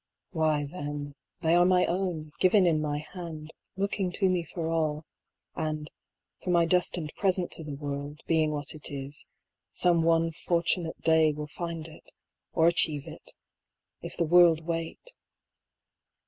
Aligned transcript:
Why 0.31 0.65
then, 0.65 1.13
they 1.41 1.53
are 1.53 1.63
my 1.63 1.85
own, 1.85 2.31
given 2.39 2.65
in 2.65 2.81
my 2.81 3.05
hand, 3.13 3.53
looking 3.77 4.11
to 4.13 4.29
me 4.31 4.43
for 4.43 4.67
all, 4.67 5.05
and, 5.55 5.91
for 6.43 6.49
my 6.49 6.65
destined 6.65 7.13
present 7.15 7.51
to 7.51 7.63
the 7.63 7.75
world, 7.75 8.21
being 8.25 8.49
what 8.49 8.73
it 8.73 8.89
is, 8.89 9.27
some 9.71 10.01
one 10.01 10.31
some 10.31 10.45
fortunate 10.47 10.99
day 11.03 11.31
will 11.31 11.45
find 11.45 11.87
it, 11.87 12.11
or 12.51 12.67
achieve 12.67 13.05
it: 13.05 13.35
if 14.01 14.17
the 14.17 14.25
world 14.25 14.65
wait... 14.65 15.13